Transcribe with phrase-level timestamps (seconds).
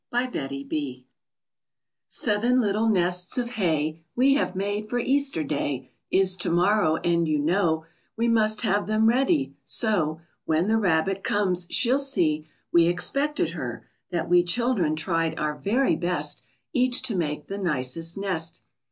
[0.15, 1.03] EASTER EGGS
[2.07, 7.27] Seven little nests of hay We have made, for Easter day Is to morrow, and
[7.27, 7.85] you know
[8.17, 13.85] We must have them ready, so When the Rabbit comes she'll see We expected her,
[14.09, 16.41] that we Children tried our very best
[16.73, 18.63] Each to make the nicest nest.